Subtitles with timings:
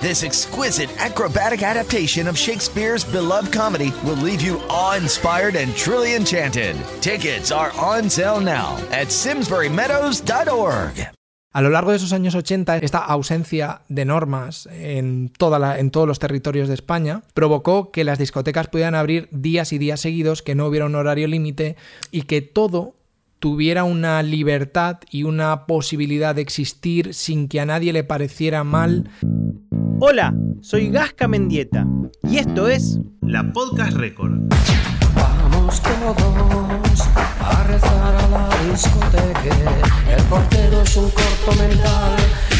[0.00, 6.74] This exquisite acrobatic adaptation of Shakespeare's beloved comedy will leave you awe-inspired and truly enchanted.
[7.02, 11.10] Tickets are on sale now at simsburymeadows.org.
[11.52, 15.90] A lo largo de esos años 80, esta ausencia de normas en, toda la, en
[15.90, 20.40] todos los territorios de España provocó que las discotecas pudieran abrir días y días seguidos,
[20.40, 21.76] que no hubiera un horario límite
[22.10, 22.94] y que todo
[23.38, 29.10] tuviera una libertad y una posibilidad de existir sin que a nadie le pareciera mal.
[30.02, 31.86] Hola, soy Gasca Mendieta
[32.22, 34.32] y esto es La Podcast Record.
[35.14, 37.06] Vamos todos
[37.38, 39.54] a rezar a la discoteca.
[40.16, 42.16] El portero es un corto mental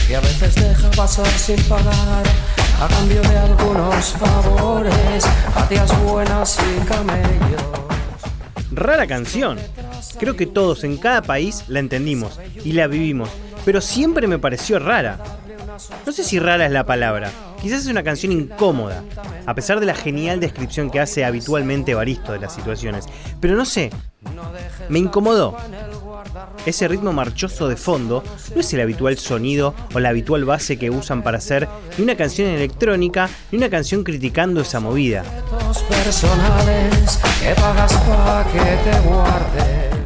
[0.06, 2.24] que a veces deja pasar sin pagar
[2.78, 5.24] a cambio de algunos favores,
[5.56, 7.62] a tías buenas y camellos.
[8.70, 9.58] Rara canción.
[10.18, 13.30] Creo que todos en cada país la entendimos y la vivimos,
[13.64, 15.39] pero siempre me pareció rara.
[16.06, 19.04] No sé si rara es la palabra, quizás es una canción incómoda,
[19.46, 23.06] a pesar de la genial descripción que hace habitualmente Baristo de las situaciones,
[23.40, 23.90] pero no sé,
[24.88, 25.56] me incomodó.
[26.66, 28.22] Ese ritmo marchoso de fondo
[28.54, 32.16] no es el habitual sonido o la habitual base que usan para hacer ni una
[32.16, 35.24] canción electrónica ni una canción criticando esa movida.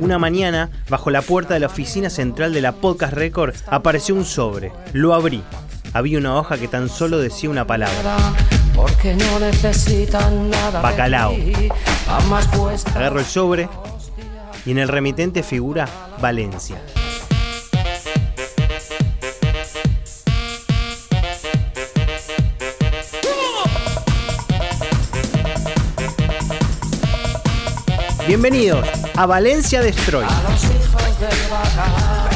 [0.00, 4.24] Una mañana, bajo la puerta de la oficina central de la Podcast Record, apareció un
[4.24, 4.72] sobre.
[4.92, 5.42] Lo abrí.
[5.96, 8.16] Había una hoja que tan solo decía una palabra.
[10.82, 11.36] Bacalao.
[12.96, 13.68] Agarro el sobre
[14.66, 15.88] y en el remitente figura
[16.20, 16.82] Valencia.
[28.26, 28.84] Bienvenidos
[29.14, 30.24] a Valencia Destroy.
[30.24, 32.33] los hijos del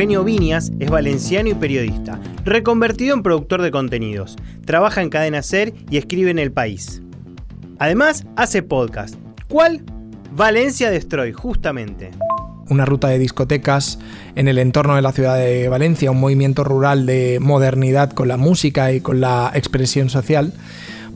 [0.00, 4.36] Eugenio Viñas es valenciano y periodista, reconvertido en productor de contenidos.
[4.64, 7.02] Trabaja en Cadena Ser y escribe en El País.
[7.78, 9.16] Además, hace podcast.
[9.46, 9.82] ¿Cuál?
[10.32, 12.12] Valencia Destroy, justamente.
[12.70, 13.98] una ruta de discotecas
[14.36, 18.38] en el entorno de la ciudad de Valencia, un movimiento rural de modernidad con la
[18.38, 20.54] música y con la expresión social,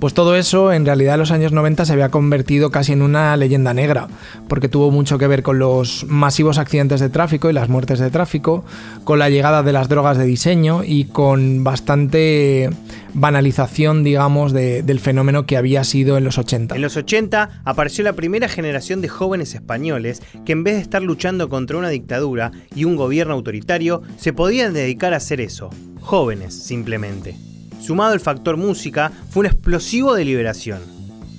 [0.00, 3.36] pues todo eso en realidad en los años 90 se había convertido casi en una
[3.36, 4.08] leyenda negra,
[4.48, 8.10] porque tuvo mucho que ver con los masivos accidentes de tráfico y las muertes de
[8.10, 8.64] tráfico,
[9.04, 12.70] con la llegada de las drogas de diseño y con bastante
[13.14, 16.74] banalización, digamos, de- del fenómeno que había sido en los 80.
[16.74, 21.02] En los 80 apareció la primera generación de jóvenes españoles que en vez de estar
[21.02, 25.70] luchando contra una dictadura y un gobierno autoritario, se podían dedicar a hacer eso.
[26.00, 27.36] Jóvenes, simplemente.
[27.80, 30.80] Sumado el factor música, fue un explosivo de liberación.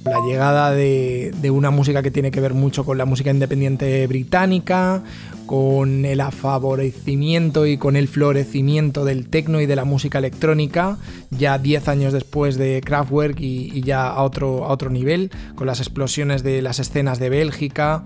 [0.06, 4.06] La llegada de, de una música que tiene que ver mucho con la música independiente
[4.06, 5.02] británica,
[5.46, 10.98] con el afavorecimiento y con el florecimiento del techno y de la música electrónica,
[11.32, 15.80] ya 10 años después de Kraftwerk y, ya a otro, a otro nivel, con las
[15.80, 18.04] explosiones de las escenas de Bélgica,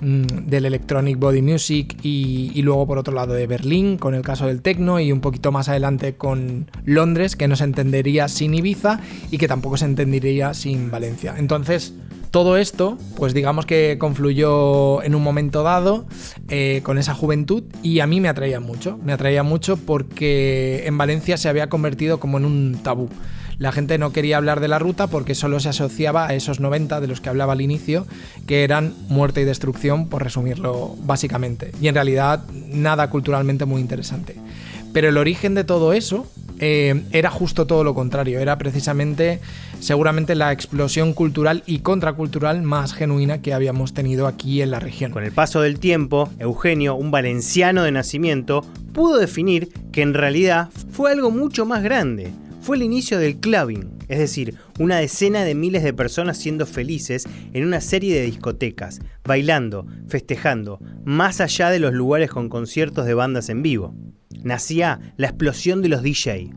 [0.00, 4.22] mm, del Electronic Body Music y, y luego por otro lado de Berlín, con el
[4.22, 8.54] caso del techno y un poquito más adelante con Londres, que no se entendería sin
[8.54, 11.34] Ibiza y que tampoco se entendería sin Valencia.
[11.36, 11.94] Entonces,
[12.30, 16.06] todo esto, pues digamos que confluyó en un momento dado
[16.48, 18.98] eh, con esa juventud y a mí me atraía mucho.
[19.02, 23.08] Me atraía mucho porque en Valencia se había convertido como en un tabú.
[23.58, 27.00] La gente no quería hablar de la ruta porque solo se asociaba a esos 90
[27.00, 28.06] de los que hablaba al inicio,
[28.46, 31.72] que eran muerte y destrucción, por resumirlo básicamente.
[31.80, 34.36] Y en realidad nada culturalmente muy interesante.
[34.92, 36.26] Pero el origen de todo eso
[36.58, 39.40] eh, era justo todo lo contrario, era precisamente
[39.80, 45.12] seguramente la explosión cultural y contracultural más genuina que habíamos tenido aquí en la región.
[45.12, 50.70] Con el paso del tiempo, Eugenio, un valenciano de nacimiento, pudo definir que en realidad
[50.90, 52.32] fue algo mucho más grande.
[52.66, 57.24] Fue el inicio del clubbing, es decir, una decena de miles de personas siendo felices
[57.52, 63.14] en una serie de discotecas, bailando, festejando, más allá de los lugares con conciertos de
[63.14, 63.94] bandas en vivo.
[64.42, 66.50] Nacía la explosión de los DJ.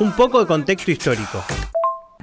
[0.00, 1.44] Un poco de contexto histórico.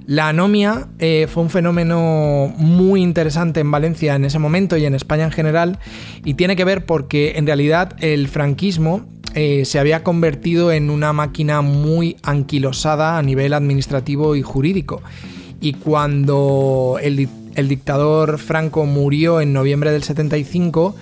[0.08, 4.94] La anomia eh, fue un fenómeno muy interesante en Valencia en ese momento y en
[4.94, 5.80] España en general
[6.24, 11.12] Y tiene que ver porque en realidad el franquismo eh, se había convertido en una
[11.12, 15.02] máquina muy anquilosada a nivel administrativo y jurídico.
[15.60, 20.96] Y cuando el, el dictador Franco murió en noviembre del 75,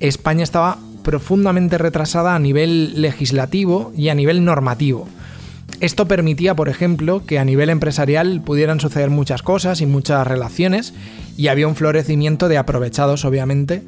[0.00, 5.08] España estaba profundamente retrasada a nivel legislativo y a nivel normativo.
[5.80, 10.92] Esto permitía, por ejemplo, que a nivel empresarial pudieran suceder muchas cosas y muchas relaciones
[11.36, 13.82] y había un florecimiento de aprovechados, obviamente,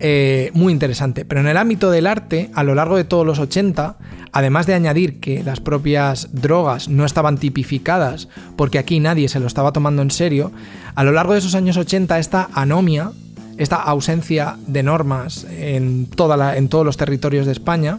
[0.00, 1.24] eh, muy interesante.
[1.24, 3.96] Pero en el ámbito del arte, a lo largo de todos los 80,
[4.30, 9.46] además de añadir que las propias drogas no estaban tipificadas porque aquí nadie se lo
[9.46, 10.52] estaba tomando en serio,
[10.94, 13.10] a lo largo de esos años 80 esta anomia,
[13.56, 17.98] esta ausencia de normas en, todos los territorios de España,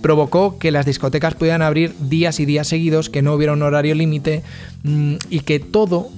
[0.00, 3.94] provocó que las discotecas pudieran abrir días y días seguidos, que no hubiera un horario
[3.94, 4.42] límite
[4.84, 6.08] mm, y que todo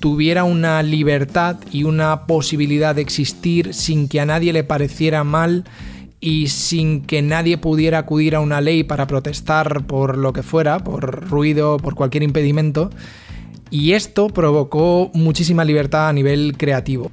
[0.00, 5.64] tuviera una libertad y una posibilidad de existir sin que a nadie le pareciera mal
[6.20, 10.78] y sin que nadie pudiera acudir a una ley para protestar por lo que fuera,
[10.78, 12.90] por ruido, por cualquier impedimento.
[13.70, 17.10] Y esto provocó muchísima libertad a nivel creativo.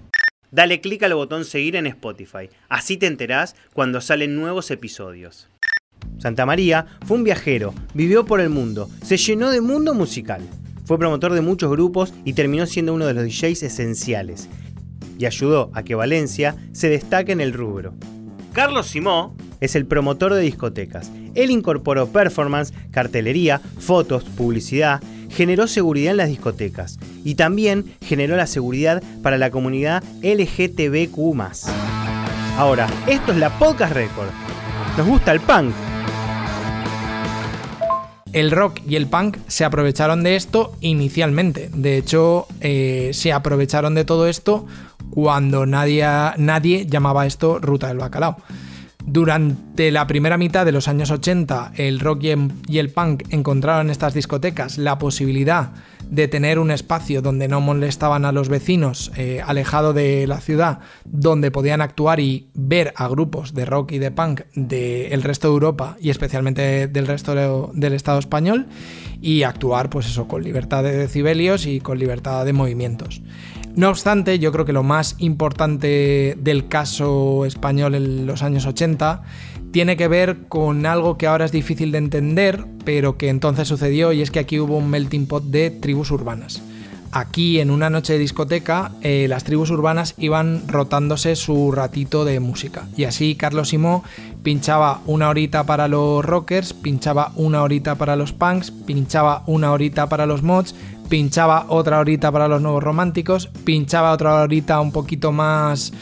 [0.49, 5.47] Dale clic al botón seguir en Spotify, así te enterás cuando salen nuevos episodios.
[6.19, 10.41] Santa María fue un viajero, vivió por el mundo, se llenó de mundo musical.
[10.85, 14.49] Fue promotor de muchos grupos y terminó siendo uno de los DJs esenciales.
[15.19, 17.93] Y ayudó a que Valencia se destaque en el rubro.
[18.53, 21.11] Carlos Simó es el promotor de discotecas.
[21.35, 28.47] Él incorporó performance, cartelería, fotos, publicidad, generó seguridad en las discotecas y también generó la
[28.47, 31.17] seguridad para la comunidad LGTBQ.
[32.57, 34.29] Ahora, esto es la Podcast Record.
[34.97, 35.73] Nos gusta el punk,
[38.33, 41.69] el rock y el punk se aprovecharon de esto inicialmente.
[41.73, 44.65] De hecho, eh, se aprovecharon de todo esto
[45.09, 46.05] cuando nadie,
[46.37, 48.37] nadie llamaba esto Ruta del Bacalao.
[49.09, 52.25] Durante la primera mitad de los años 80, el rock
[52.67, 55.71] y el punk encontraron en estas discotecas la posibilidad
[56.09, 60.79] de tener un espacio donde no molestaban a los vecinos, eh, alejado de la ciudad,
[61.05, 65.53] donde podían actuar y ver a grupos de rock y de punk del resto de
[65.53, 68.67] Europa y especialmente del resto del Estado español
[69.21, 73.21] y actuar pues eso con libertad de decibelios y con libertad de movimientos.
[73.77, 79.21] No obstante, yo creo que lo más importante del caso español en los años 80
[79.71, 84.13] tiene que ver con algo que ahora es difícil de entender, pero que entonces sucedió
[84.13, 86.59] y es que aquí hubo un melting pot de tribus urbanas.
[87.11, 92.39] Aquí en una noche de discoteca eh, las tribus urbanas iban rotándose su ratito de
[92.39, 94.03] música y así Carlos Simó
[94.43, 100.09] pinchaba una horita para los rockers, pinchaba una horita para los punks, pinchaba una horita
[100.09, 100.75] para los mods,
[101.09, 105.93] pinchaba otra horita para los nuevos románticos, pinchaba otra horita un poquito más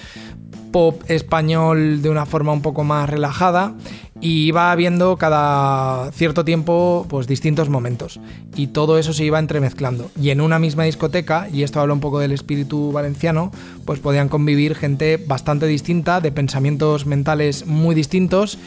[0.72, 3.74] pop español de una forma un poco más relajada
[4.20, 8.20] y iba viendo cada cierto tiempo pues distintos momentos.
[8.56, 10.12] Y todo eso se iba entremezclando.
[10.22, 13.52] Y en una misma discoteca y esto habla un poco del espíritu valenciano
[13.86, 18.58] pues podían convivir gente bastante distinta de pensamientos mentales muy distintos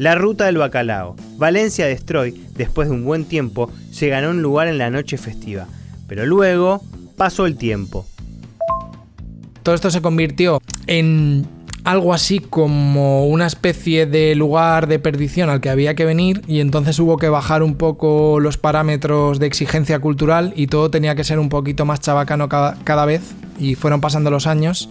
[0.00, 1.14] la ruta del bacalao.
[1.36, 5.66] Valencia Destroy, después de un buen tiempo, se ganó un lugar en la noche festiva.
[6.08, 6.80] Pero luego
[7.18, 8.06] pasó el tiempo.
[9.62, 11.46] Todo esto se convirtió en
[11.84, 16.60] algo así como una especie de lugar de perdición al que había que venir y
[16.60, 21.24] entonces hubo que bajar un poco los parámetros de exigencia cultural y todo tenía que
[21.24, 24.88] ser un poquito más chabacano cada, vez y fueron pasando los años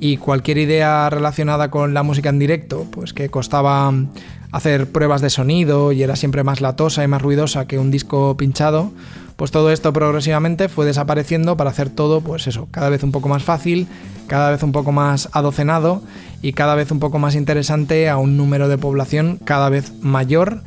[0.00, 3.92] y cualquier idea relacionada con la música en directo, pues que costaba
[4.52, 8.36] hacer pruebas de sonido y era siempre más latosa y más ruidosa que un disco
[8.36, 8.92] pinchado,
[9.36, 13.28] pues todo esto progresivamente fue desapareciendo para hacer todo, pues eso, cada vez un poco
[13.28, 13.86] más fácil,
[14.26, 16.02] cada vez un poco más adocenado
[16.42, 20.62] y cada vez un poco más interesante a un número de población cada vez mayor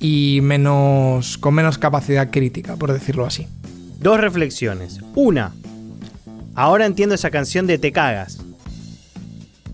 [0.00, 3.46] y menos con menos capacidad crítica, por decirlo así.
[4.00, 5.00] Dos reflexiones.
[5.14, 5.52] Una,
[6.54, 8.38] ahora entiendo esa canción de Te cagas.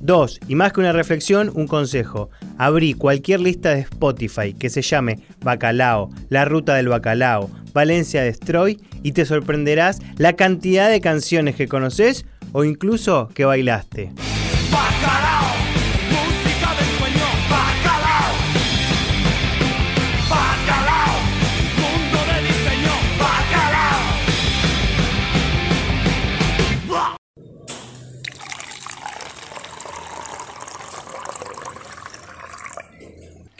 [0.02, 2.28] Dos, y más que una reflexión, un consejo.
[2.58, 8.80] Abrí cualquier lista de Spotify que se llame Bacalao, La Ruta del Bacalao, Valencia Destroy
[9.04, 14.10] y te sorprenderás la cantidad de canciones que conoces o incluso que bailaste.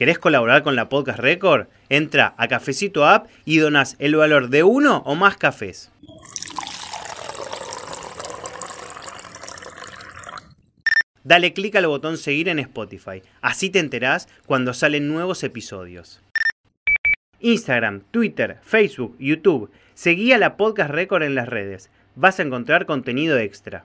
[0.02, 1.68] ¿Querés colaborar con la Podcast Record?
[1.88, 5.92] Entra a Cafecito App y donas el valor de uno o más cafés.
[11.23, 16.21] Dale clic al botón seguir en Spotify, así te enterás cuando salen nuevos episodios.
[17.38, 19.71] Instagram, Twitter, Facebook, YouTube.
[19.94, 21.90] Seguí a la Podcast Record en las redes.
[22.16, 23.85] Vas a encontrar contenido extra.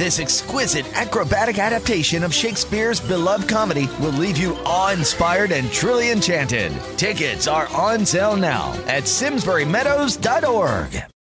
[0.00, 6.10] this exquisite acrobatic adaptation of Shakespeare's beloved comedy will leave you awe inspired and truly
[6.10, 6.72] enchanted.
[6.96, 11.02] Tickets are on sale now at SimsburyMeadows.org.